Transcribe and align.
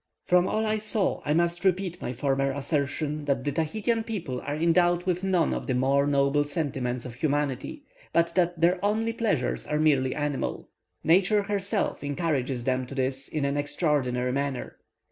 From 0.25 0.47
all 0.47 0.65
I 0.65 0.79
saw, 0.79 1.21
I 1.25 1.35
must 1.35 1.63
repeat 1.63 2.01
my 2.01 2.11
former 2.11 2.49
assertion, 2.49 3.25
that 3.25 3.43
the 3.43 3.51
Tahitian 3.51 4.03
people 4.03 4.41
are 4.41 4.55
endowed 4.55 5.03
with 5.03 5.23
none 5.23 5.53
of 5.53 5.67
the 5.67 5.75
more 5.75 6.07
noble 6.07 6.43
sentiments 6.43 7.05
of 7.05 7.13
humanity, 7.13 7.83
but 8.11 8.33
that 8.33 8.59
their 8.59 8.83
only 8.83 9.13
pleasures 9.13 9.67
are 9.67 9.77
merely 9.77 10.15
animal. 10.15 10.67
Nature 11.03 11.43
herself 11.43 12.03
encourages 12.03 12.63
them 12.63 12.87
to 12.87 12.95
this 12.95 13.27
in 13.27 13.45
an 13.45 13.57
extraordinary 13.57 14.31
manner. 14.31 14.77